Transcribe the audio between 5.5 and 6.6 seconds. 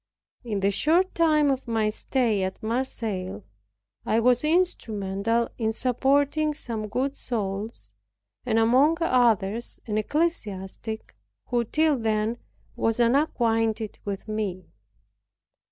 in supporting